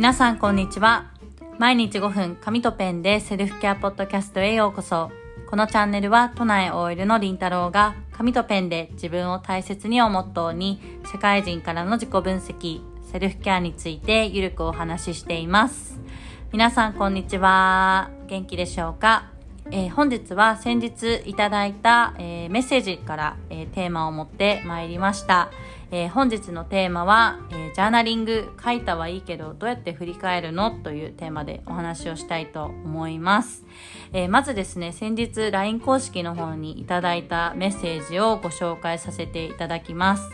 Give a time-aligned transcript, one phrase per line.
[0.00, 1.10] 皆さんこんにちは。
[1.58, 5.10] 毎日5分紙とペンでセルフケアポッドキャストへようこそ。
[5.46, 10.80] このチャンネルは都内 OL のりんたろうが紙とペンで自分を大切にをモットーに
[11.12, 12.80] 社会人からの自己分析
[13.12, 16.00] セルフケアについてゆるくお話ししています。
[16.50, 18.08] 皆さんこんにちは。
[18.26, 19.28] 元気でしょうか？
[19.70, 25.50] えー、本日は先日いただいた、えー、メッセージから、えー、テーマを持ってまいりました。
[25.92, 30.70] え本日のテーマは、えジャーナリング書いたはいいけどどうやって振り返るの？
[30.70, 33.64] というテーマでお話をしたいと思います。
[34.12, 40.30] えまずですね、先日 LINE 公式の方にいただいたメッセージをご紹介させていただきます。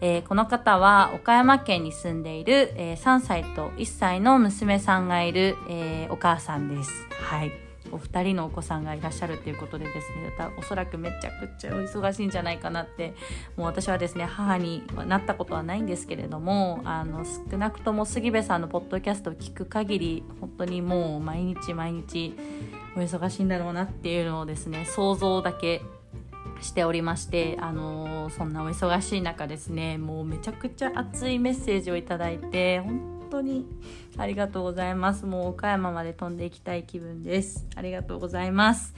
[0.00, 6.90] え、この方は岡山県に住んでいる、え、3歳と1歳の娘さんがいる、え、お母さんです。
[7.22, 7.65] はい。
[7.92, 13.14] お二人のお子さんがいらっしゃるということでですねおそらくめちゃくちゃお忙しいんじゃないかなって
[13.56, 22.36] もう私はですね母になったことはないんですけれどもあの少なくとも杉部さんのポッドキャストを聞く限り本当にもう毎日毎日
[22.96, 25.82] お忙しいんだろうなっていうのをですね想像だけ
[26.60, 33.66] しておりましてあのそんなお忙しい中ですねもうめちゃくちゃ熱いメッセージをいただいて本当に
[34.16, 35.26] ありがとうございます。
[35.26, 37.66] もう岡山まで飛んでいきたい気分です。
[37.74, 38.94] ありがとうございます。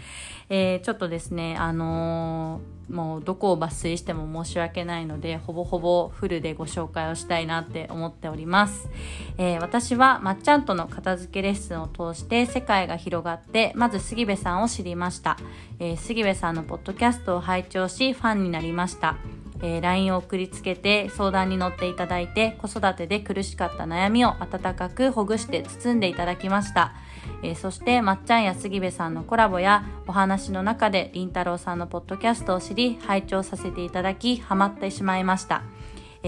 [0.51, 8.89] えー、ちょっとですね、あのー、もうどこを抜粋しても申し訳ないので、ほぼほぼフルでご紹介をしたいなって思っております。
[9.37, 15.37] えー、私はまっちゃんとの片付けレッスンを通して世界が広がって、まず杉部さんを知りました。
[15.81, 19.17] え杉部さんのポッドキャストを拝聴し、ファンになりました。
[19.63, 26.95] えー、LINE を送りつけて相談に乗っていただいて子育てで苦しかった悩みを温かくほぐして包んでいただきました、
[27.43, 35.63] えー、そしてまっちゃんや杉部さんのコラボやお話の中でりんたろうさんのポッドキャストを知り拝聴させていただきハマってしまいました。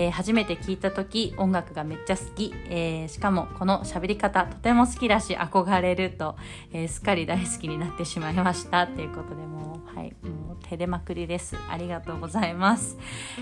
[0.01, 6.37] えー、初めて聞いた時音楽がめっちゃ好き、えー、しかもこの喋り方とても好きだし憧れると、
[6.73, 11.57] えー、すっかり大好きになってしまいましたということでもうはいもう手でまくりです。
[11.69, 12.97] ありがとうございます、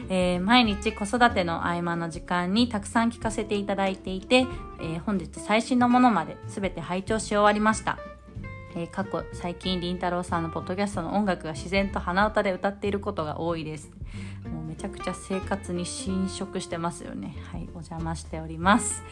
[0.08, 4.46] え毎日子育ての合間の時間にたくさん聞かせていただいていて、
[4.80, 7.98] え本日最新のものまで全て拝聴し終わりました。
[8.78, 13.90] えー、過去最近りんたろーさんのポッドキャストの音楽が自然と鼻歌で歌っていることが多いです。
[14.48, 17.34] もうめちゃくちゃ生活に侵食してますよね。
[17.50, 19.02] はいお邪魔しております、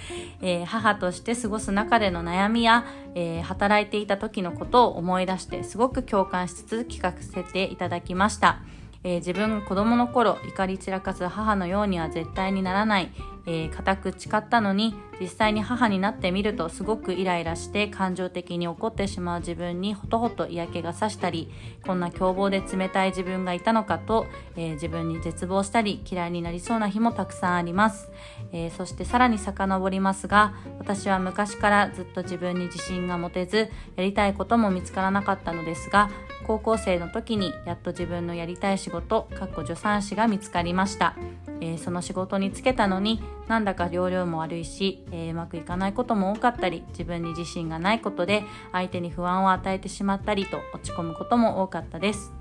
[0.41, 2.84] えー、母として過ごす中での悩みや、
[3.15, 8.60] えー、働いていた時のことを思い出してすごく共感しつつ聞かせていただきました。
[9.03, 13.10] えー、自分子供の頃怒り散らかす母のようには絶対にならない、
[13.47, 21.51] えー、固く誓ったのに実際に母になってみるとすごくイライラして感情的に怒ってしまう自分にほとほと嫌気がさしたり
[21.87, 24.27] こんな凶暴で冷たい自分がいたのかと、
[24.57, 28.11] えー、自分に絶望したり嫌いになりそうな日もたくさんあります、
[28.53, 36.11] えー、そしてさらに遡りますが私は昔からずっと自分に自信が持てずやりたいことも見つからなかったのですが
[36.47, 41.17] 高校生の時にやっと自分のやりたい仕事かっこ助産師が見つかりました、
[41.61, 52.33] えー、その仕事に就けたのになんだか容量も悪いし、えー、うまくいかないことも多かったり自分に自信がないことで相手に不安を与えてしまったりと落ち込むことも多かったです。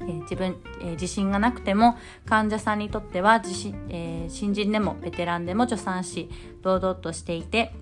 [0.00, 6.30] えー、自分、え、自信がなくても患者さんにとっては自信、え、新人でもベテランでも助産師
[6.62, 7.72] 堂々としていて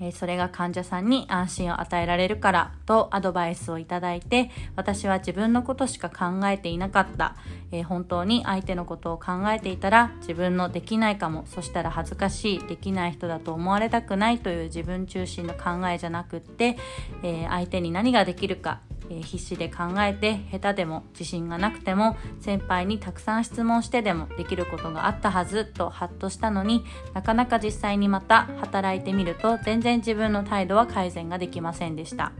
[0.00, 7.36] えそれが患者さんに安心を与えられるからとアドバイスをいただいて私は自分のことしか考えていなかった、
[7.72, 11.44] えー、本当に相手のことを考えていたら自分のできないかも。
[11.46, 12.66] そしたら恥ずかしい。
[12.66, 14.38] できない人だと思われたくない。
[14.38, 16.76] という自分中心の考えじゃなくって、
[17.22, 18.80] えー、相手に何ができるか。
[19.10, 32.32] え必死で考えて下手でも自信がなくても先輩にたくさん質問してでもできることがあったはずとハッとしたのになかなか実際にまた働いてみると全然然自分の態度は改善ができませんでした、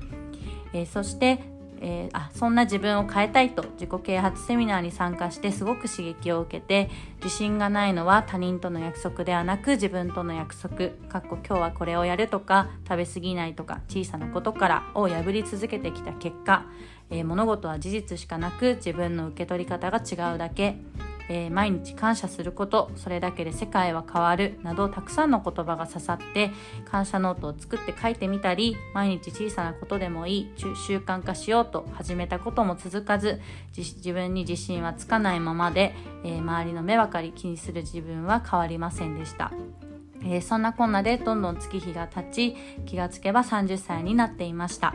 [0.73, 1.41] えー、そして
[1.83, 6.91] えー、あそんな自分を変えたいと自己啓発セミナーに参加してすごく刺激を受けて
[7.25, 10.91] 自信がないのは他人との約束ではなく自分との約束。
[11.09, 16.67] かっこ今日はこれをやるとか食べ過ぎないとか小さなことからを破り続けてきた結果、
[17.09, 20.77] えー、物事は事実しかなく自分の受け取り方が違うだけ。
[21.31, 26.51] えー、毎日感謝することそれだけで世界は変わるなどたくさんの言葉が刺さって
[26.91, 33.41] 感謝ノートを作って書いてみたり毎日小さなことでもいい習慣化しようと始めたことも続かず
[33.75, 35.95] 自分に自信はつかないままで、
[36.25, 39.53] えー、周りの目ばかり気にする自分は変わりませんでした。
[40.23, 42.57] えー、そんなこんなでどんどん月日が経ち
[42.87, 44.95] 気がつけば30歳になっていました、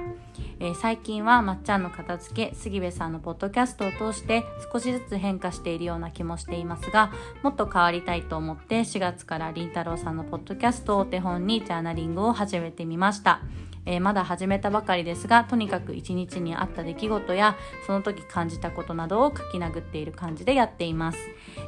[0.60, 7.12] えー、最近はまっちゃんの片付け杉部さんのポッドキャストを通して少しずつ変化しているような気もしていますが
[7.44, 13.42] もっと変わりたいと思って4月からりんたろーさんのポッドキャストをお手本にジャーナリングを始めてみました。
[13.86, 17.56] えー、まだ始めたばかりですがとにかく一日にあった出来事や
[17.86, 21.20] その時感じたことなどを書き殴っている感じでやっています、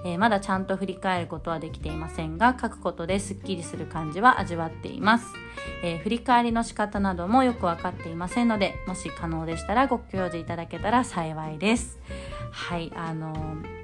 [0.05, 5.25] えー、まだちゃんと振り返ることはできていませんが書くことですっきりする感じは味わっています、
[5.83, 11.99] えー、振り返りの仕方などもよく分かっていませんのでもし可能でしたらご教示いただけたら幸いです。
[12.51, 13.76] はいあのー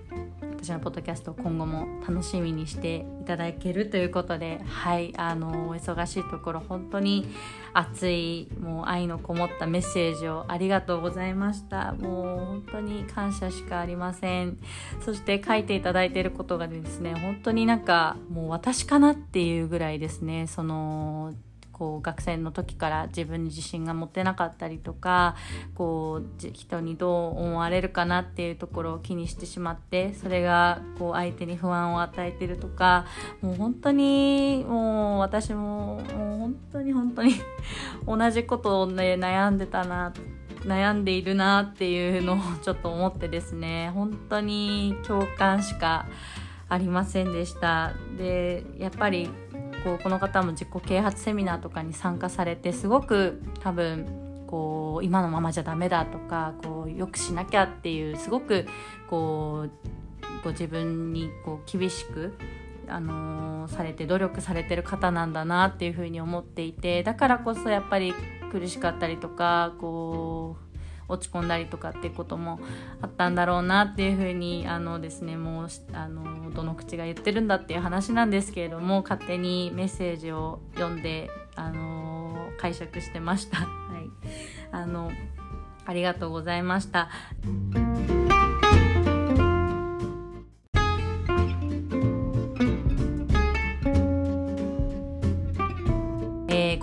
[0.64, 7.28] 私のポッドキャストを今後も楽しみにしていただけるということではいあのお忙しいところ本当に
[7.74, 11.92] 熱いもう愛のこもったメッセージをありがとうございました。
[11.92, 14.58] もう本当に感謝しかありません。
[15.04, 21.34] そして書いていただいていることがですね本当になんかもう私かなっていうぐらいですねその
[21.84, 25.36] こう学生の時から自分に自信が持てなかったりとか
[25.76, 33.06] こう人にどう思われるかなっていうところを気にしてしまってそれがこう相手に不安を与えてるとか
[33.42, 37.34] もう本当にもう私ももう本当に本当に
[38.08, 40.14] 同じことを、ね、悩んでたな
[40.62, 46.06] 悩んでいるなっていうのをちょっと思ってですね本当に共感しか
[46.70, 47.92] ありませんでした。
[48.18, 49.30] でやっぱり
[49.84, 58.66] こうこの方も自己啓発セミナーとかに参加されてすごく多分こう今のままじゃダメだとかこうよくしなきゃっていうすごく
[59.10, 62.34] こうご自分にこう厳しく
[62.88, 68.14] あのー、されて努力されてる方なんだなっていうふうに思っていてだからこそやっぱり
[68.52, 70.63] 苦しかったりとかこう
[71.08, 72.60] 落ち込んだりとかっていうことも
[73.02, 83.58] あったんだろうなっていうふうにあのですねもうあのどの口が言ってるんだっていう話なんですけれども勝手にメッセージを読んであの解釈してました。
[83.58, 83.66] は
[84.00, 84.10] い、
[84.72, 85.12] あの
[85.86, 87.10] ありがとうございました。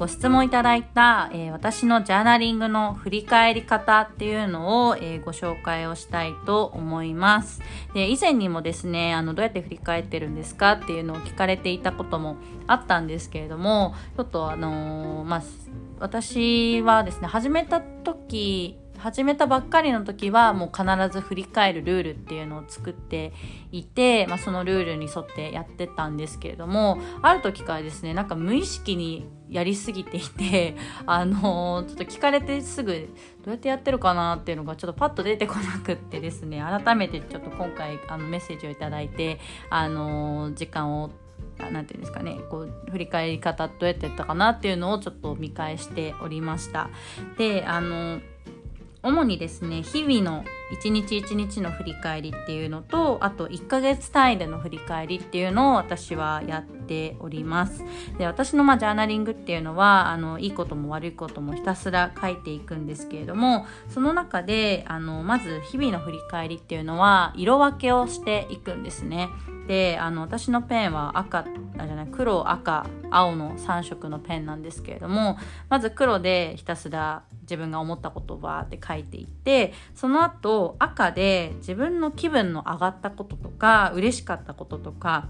[0.01, 7.61] ご質問いただいた、えー、私のジャーナリングの振り返り方っていうのを、えー、ご紹介をしたいと思います。
[7.93, 12.37] で以前にもですねあのどうやって振り返ってるんですかっていうのを聞かれていたことも
[12.67, 15.43] あったんですけれどもちょっとあのー、まあ
[15.99, 23.33] 私はですね始めた時始めたばっかりの時はもう必ず振り返るルールっていうのを作って
[23.73, 30.77] いて、まあ、そのルールに沿ってやってたんですけれどもある時からですねなんか無意識にやりすぎていて
[31.07, 33.09] あのちょっと聞かれてすぐ
[33.43, 41.11] どうやってやってるかなっていうのがちょっとパッと出てこなくってですね改めてちょっと今回あのメッセージを頂いてあの時間を
[41.59, 46.91] 何て言うんですかねこう振り返り方どうやってやったかなっていうのをちょっと見返しておりました。
[47.37, 48.21] であの
[49.03, 57.85] 主にですね日々の一日一日の振り返りっていうのとあと1ヶ月単位での振り返りっていうのを私はやっております。
[58.19, 69.29] で私のまあジャーナリングっていうのはあのいいことも悪いこともひたすら書いていくんですけれどもその中であのまず日々の振り返りっていうのは色分けをしていくんですね。
[69.67, 71.45] であの私のペンは赤
[71.79, 75.39] あじゃない黒赤青の3色のペンなんですけれども
[75.69, 85.29] まず黒でひたすら自分が思ったことをバーって書いていってその後赤で自分の気分の上がったこととか嬉しかったこととか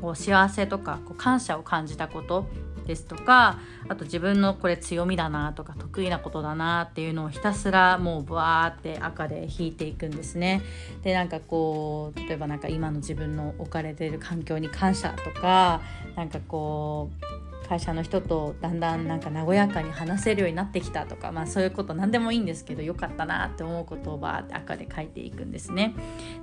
[0.00, 2.46] こう幸せとかこう感謝を感じたこと
[2.86, 10.62] ですとかあと自分のこれ強みだなとか得意なことだなっていうのをひたすらもうブワーって赤で引いていくんですね。
[11.02, 15.82] でなんかこう例えばなんか今の自分の置かれてる環境に感謝とか
[16.16, 17.27] なんかこう
[17.68, 25.94] 会社の人とだんだんなんか和やかに話せるようになってきたとか、まあ、そういうこと何でもいいんですけどよかったなって思うことをバーって赤で書いていくんですね。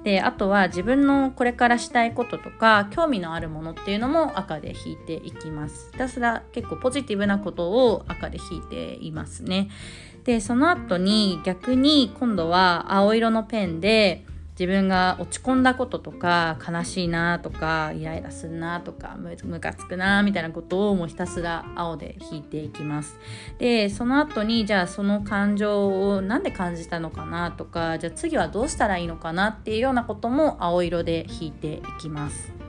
[0.04, 5.92] であとは自分のこれからしたいこととか興味のあるものっていうのも赤で引いていきます。
[5.94, 9.70] ひたすら結構ポジティブなことを赤で引いていますね。
[10.26, 14.26] でその後に逆に今度は青色のペンで
[14.58, 23.20] 自分が落ち込んだこととか悲しいなとかイライラするなとかムカつくなみたいなことをもうひたすら青で引いていきます。
[23.60, 32.65] でその後にじゃあその感情を何で感じたのかなとかじゃあ次はどうしたらいいのかなっていうようなことも青色で引いていきます。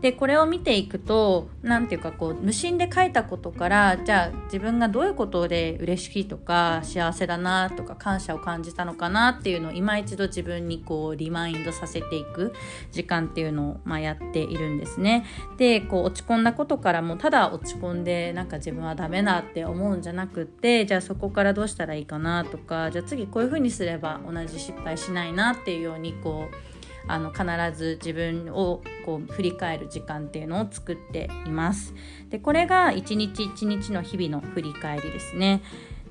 [0.00, 12.54] でこれを見ていくと何ていうかこう無心で書いたことからじゃあ自分がどういうことで嬉しいとか幸せだなとか感謝を感じたのかなっていうのを今一度自分にこうリマインドさせていく
[12.92, 15.26] 時間っていうのを、まあ、やっているんですね。
[15.56, 26.67] でこう落ち込んだことからもただ落ち込んでなんか自分はダメだって思うんじゃなくってじゃあそこからどうしたらいいかなとかじゃあ次こういうふうにすれば同じ失敗しないなっていうようにこう
[27.08, 27.44] あの必
[27.76, 31.94] ず自分をこう振り返る時間っていうのを作っています。
[32.30, 35.62] でこれが一日一日の日々の振り返りですね。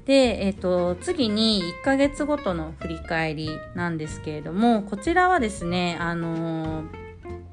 [0.06, 6.84] で、えーと、次に1ヶ月ごとの振り返りなんですけれどもこちらはですね、あの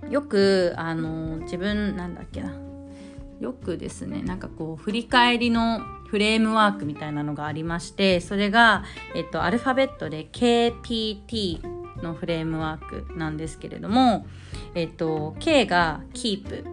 [0.03, 2.55] ー、よく、あのー、自分なんだっけな
[3.41, 8.85] よくですねなんかこう振り返りのフレームワークみたいなのがありましてそれが、
[9.17, 14.27] えっと、アルファベットで KPT のフレームワークなんですけれども、
[14.75, 16.65] えっと、K がキープ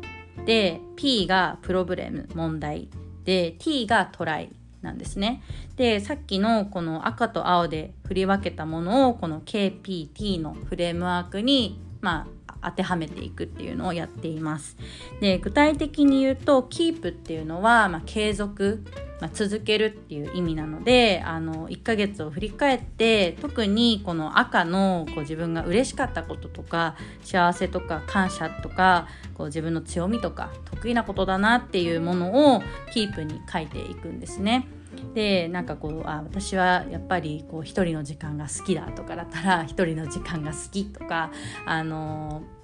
[0.46, 2.90] で P がプロブレム問題
[3.26, 4.50] で T がトライ
[4.82, 5.44] なんですね。
[5.76, 14.78] でさっきのこの赤と青で振り分けたものをこの KPT のフレームワークにまあ当てはめていくっていうのをやっています。
[15.20, 18.84] で具体的に言うとキープっていうのは、まあ、継続
[19.22, 34.68] まあ、続けるっていう意味なのであの1ヶ月を振り返って特にこの赤のこう自分が嬉しかったこととか幸せとか感謝とかこう自分の強みとか得意なことだなっていうものをキープに書いていくんですね。
[35.14, 41.32] でなんかこうあ私はやっぱりこう一人の時間が好きだとかだったら一人の時間が好きとか
[41.66, 42.61] あのー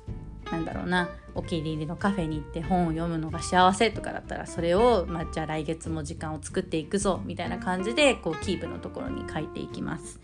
[0.51, 10.19] なんだろうなお気に入りのカフェに行って本を読むのが幸せとかだったらそれを、まあ、じゃあ来月も時間を作っていくぞみたいな感じでこうキープのところに書いていきます。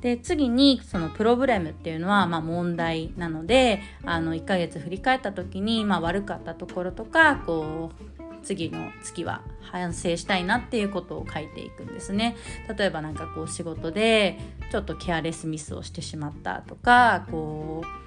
[0.00, 8.16] で次にそのプログラムっていうのは、まあ、問題なのであの1ヶ月振り返った時に、まあ、悪かったところとかこう
[8.46, 12.36] 次の月は反省したいなっていうことを書いていくんですね。
[12.76, 14.38] 例えば何かこう仕事で
[14.70, 18.05] ちょっとケアレスミスをしてしまったとかこう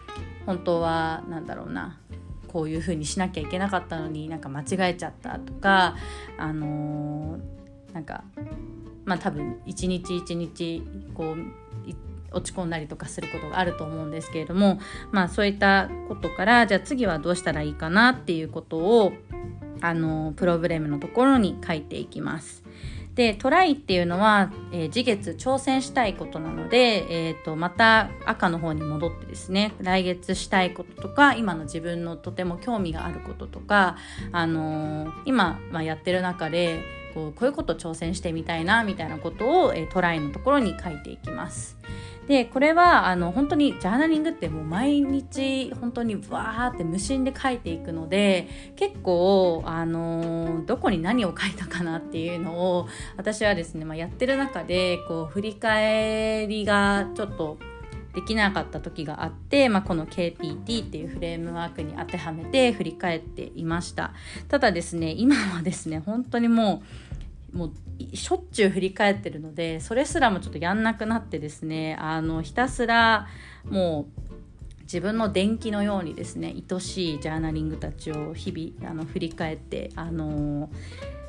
[0.50, 2.00] 本当は何だろうな
[2.48, 5.96] こういう風にしなきゃいけなかったのになんか間違えちゃったとか
[6.40, 8.24] あのー、なんか
[9.06, 10.82] まあ多分一日一日
[11.14, 11.38] こう
[12.32, 14.80] 落ち込んだりとかすることがあると思うんですけれども
[15.12, 19.14] まあそういったことからじゃあ次はどうしたらいいかなっていうことを
[19.82, 22.64] あのプログラムのところに書いていきます。
[23.20, 33.98] でトライっていうのは、えー、次月挑戦したいことなので、えーと、また赤の方に戻ってですね来月したいこととか今の自分のとても興味があることとか、
[34.32, 36.82] あのー、今、まあ、やってる中で
[37.14, 41.78] こうこういうこと挑戦してみたいなみたいなことを、えー、トライのところに書いていきます。
[42.30, 57.58] でこれはあの本当にジャーナリングってもう毎日本当にわーって無心で書いていくので結構あのどこに何を書いたかなっていうのを私はですね、まあ、やってる中でこう振り返りがちょっと
[58.14, 64.14] できなかった時があって、まあ、この KPT っていうフレームワークに当てはめて振り返っていました。
[64.50, 66.84] ただですね今はですね本当にも
[67.19, 67.19] う
[67.54, 73.28] もうしょっちゅう振り返ってるのでそれすらもちょっとやんなくなってですねあのひたすら
[73.66, 80.70] もう自分の電気のようにですね愛しいジャーナリングたちを日々あの振り返ってあの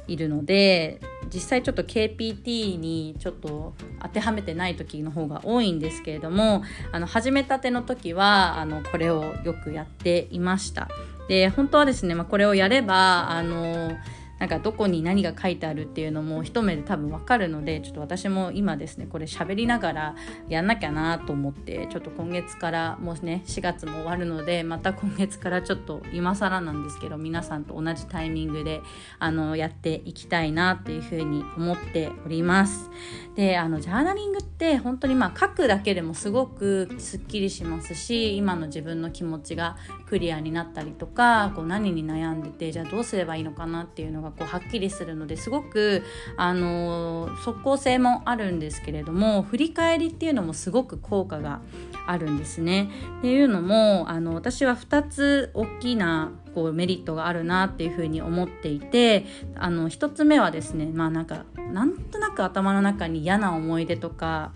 [0.07, 1.01] いるので
[1.33, 10.89] 実際ちょっと KPT にちょっと当てはめてない時の方が多いんですけれどもあの始めたての時はあのこれをよくやっていました。
[11.29, 13.93] で本当はですね、まあ、これをやればあの
[14.41, 20.15] なんかどこに何が書いてあるっていうのも一目で多分わかるのでちょっと私も今ですねこれ喋りながら
[20.49, 28.81] やんなきゃなと思ってちょっと今月からもうね4月も終わるのでまた今月からちょっと今更なんですけど皆さんと同じタイミングで
[29.19, 32.91] あのやっていきたいなっていうふうに思っております。
[33.37, 46.03] であのジャーナリングって本当にまあ書くだけでもすごくすっきりしますし今の自分の気持ちがクリアになったりとかこう何に悩んでてじゃあどうすればいいのかなっていうのがこうはっきりするのですごく
[46.37, 51.61] あの即効性もあるんですけれども振り返りっていうのもすごく効果が
[52.07, 52.91] あるんですね。
[53.19, 64.53] っていうのもあの私は2つ大きなこうメリットがあるなっていうふうに思っていてあの1つ目はですねまあなんかなんとなく頭の中に嫌な思い出とか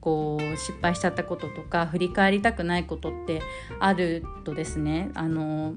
[0.00, 3.42] こう失敗しちゃったこととか振り返りたくないことって
[3.80, 5.74] あるとですねあの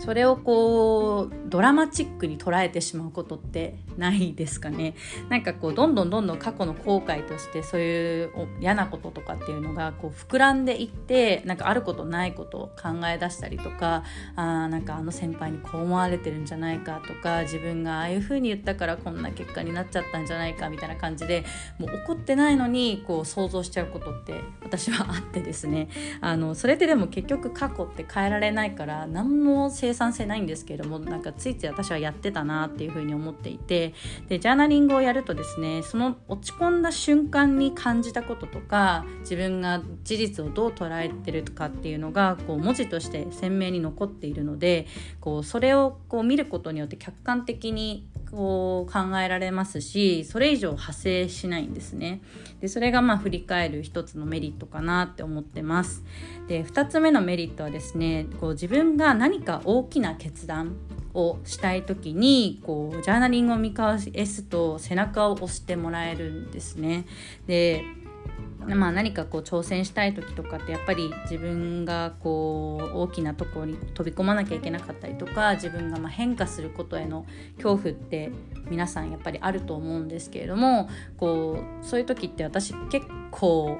[0.00, 4.94] それをこうドラマチックに捉えてしまうことってないですかね。
[5.28, 8.30] なんかこうどんどんどんどん過去の後悔としてそういう
[8.60, 21.44] 嫌なこととかっていうのがこう膨らんでいってなんかあることないことを考え出したりとかあなんかあの先輩にこう思われてるんじゃないかとか自分がああいう風に言ったからこんな結果になっちゃったんじゃないかみたいな感じで
[21.78, 25.88] もう怒ってないのにこう想像しちゃうことって私はあってですね。
[26.20, 33.94] あのそれってでも結局過去って変えられないから何も生産性ないんですけれどもなんかついつい私はやってたなっていうふうに思っていて
[34.28, 44.86] でジャーナリングをやるとですねその落ち込んだ瞬間に感じたこととか自分が事実をどう捉えてるかっていうのがこう文字として鮮明に残っているので
[45.20, 52.22] こうそれをこう見ることによって客観的にこう考えられますしそれ以上派生しないんですね。
[52.60, 56.02] でそれがまあ振り返る一つのメリットかなって思ってます。
[56.48, 60.76] で2つ目のメリットはですねこう自分が何か大きな決断
[61.12, 67.04] をしたい時にこうジャーナリングを見返すと背中を押してもらえるんですね。
[67.46, 67.84] で
[68.66, 77.26] まあ、何かこう挑戦したい時とかってやっぱり自分がこう大きなところに飛び込まなきゃいけなかったりとか自分がま変化することへの
[77.56, 78.30] 恐怖って
[78.68, 83.78] 皆さんやっぱりあると思うんですけれどもこうそういう時って私結構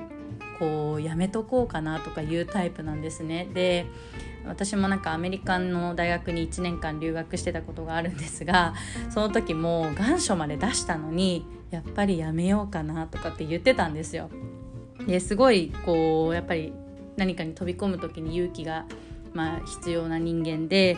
[0.58, 3.48] こうやめとこうかなとかいうタイプなんですね。
[3.52, 3.86] で
[4.46, 8.74] 私もなんかアメリカの大学に1年間留学してたことがあるんですが
[9.10, 14.30] その時も願書まで出したのにやっぱりやめようかなとかって言ってたんですよ。
[15.06, 16.72] ですごいこうやっぱり
[17.16, 18.86] 何かに飛び込む時に勇気が、
[19.34, 20.96] まあ、必要な人間で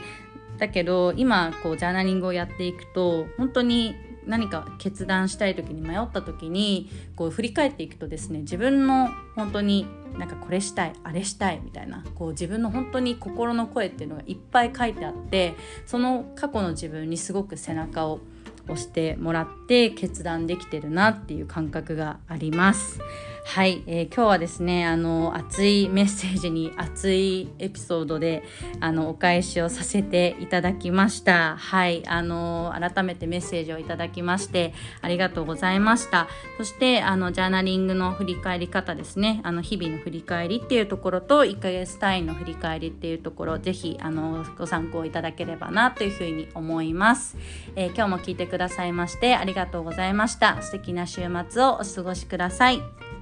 [0.58, 3.94] だけど今こうジャーナリングをやっていくと本当に
[4.26, 15.54] 何か決断したい時に迷った時にこう振り返っていくとですね自分の本当になんかこれしたいあれしたいみたいなこう自分の本当に心の声っていうのがいっぱい書いてあって
[15.87, 18.20] その過去の自分にすごく背中を
[18.66, 23.00] 押してもらって決断できてるなっていう感覚があります。
[23.46, 28.42] はい、えー、今日はですねあの熱いメッセージに熱いエピソードで
[28.80, 31.56] あのお返しをさせていただきました。
[31.56, 34.72] はいあの改めてメッセージをいただきまして
[35.02, 36.26] ありがとうございました。
[36.56, 39.40] そしてあのジャーナリングの振り返り方ですね。
[39.44, 47.36] あの日々の振り返りっていうところと1ヶ月単位の振り返りっていうところぜひあのご参考いただければなというふうに思います、
[47.76, 50.60] えー、今日も聞いてくださいましてありがとうございました。
[50.62, 53.13] 素敵な週末をお過ごしください。